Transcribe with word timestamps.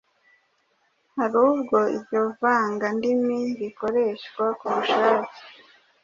hari 1.15 1.37
ubwo 1.49 1.77
iryo 1.97 2.21
vangandimi 2.41 3.39
rikoreshwa 3.59 4.45
ku 4.59 4.65
bushake, 4.75 5.35